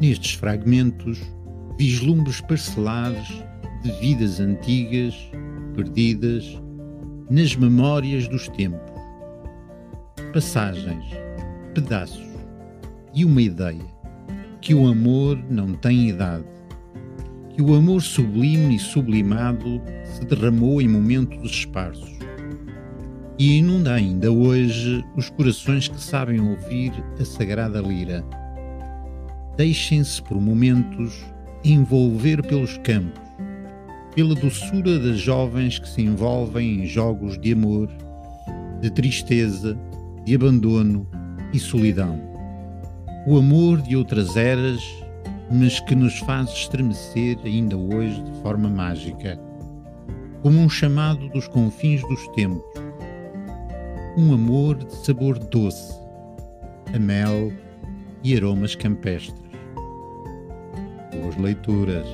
Nestes 0.00 0.34
fragmentos, 0.34 1.20
vislumbres 1.78 2.40
parcelares 2.40 3.28
de 3.82 3.90
vidas 4.00 4.40
antigas, 4.40 5.14
perdidas, 5.74 6.60
nas 7.30 7.56
memórias 7.56 8.28
dos 8.28 8.48
tempos. 8.48 8.92
Passagens, 10.32 11.04
pedaços 11.74 12.26
e 13.14 13.24
uma 13.24 13.40
ideia 13.40 13.96
que 14.60 14.74
o 14.74 14.86
amor 14.86 15.38
não 15.50 15.72
tem 15.74 16.08
idade, 16.08 16.44
que 17.54 17.62
o 17.62 17.74
amor 17.74 18.02
sublime 18.02 18.76
e 18.76 18.78
sublimado 18.78 19.80
se 20.04 20.24
derramou 20.24 20.80
em 20.82 20.88
momentos 20.88 21.50
esparsos 21.50 22.16
e 23.38 23.58
inunda 23.58 23.92
ainda 23.92 24.32
hoje 24.32 25.04
os 25.14 25.28
corações 25.28 25.88
que 25.88 26.02
sabem 26.02 26.40
ouvir 26.40 26.92
a 27.20 27.24
sagrada 27.24 27.80
lira. 27.80 28.24
Deixem-se 29.56 30.22
por 30.22 30.40
momentos 30.40 31.24
envolver 31.64 32.42
pelos 32.42 32.78
campos, 32.78 33.22
pela 34.14 34.34
doçura 34.34 34.98
das 34.98 35.18
jovens 35.18 35.78
que 35.78 35.88
se 35.88 36.02
envolvem 36.02 36.80
em 36.82 36.86
jogos 36.86 37.38
de 37.40 37.52
amor, 37.52 37.88
de 38.80 38.90
tristeza, 38.90 39.78
de 40.24 40.34
abandono 40.34 41.08
e 41.52 41.58
solidão. 41.58 42.20
O 43.26 43.38
amor 43.38 43.80
de 43.82 43.96
outras 43.96 44.36
eras, 44.36 44.80
mas 45.50 45.80
que 45.80 45.94
nos 45.94 46.18
faz 46.20 46.50
estremecer 46.50 47.38
ainda 47.44 47.76
hoje 47.76 48.22
de 48.22 48.32
forma 48.42 48.68
mágica, 48.68 49.40
como 50.42 50.58
um 50.60 50.68
chamado 50.68 51.28
dos 51.30 51.48
confins 51.48 52.02
dos 52.02 52.28
tempos 52.28 52.86
um 54.16 54.32
amor 54.32 54.76
de 54.76 54.96
sabor 55.04 55.38
doce, 55.38 55.94
a 56.94 56.98
mel 56.98 57.52
e 58.24 58.34
aromas 58.34 58.74
campestres. 58.74 59.45
Boas 61.26 61.38
leituras. 61.38 62.06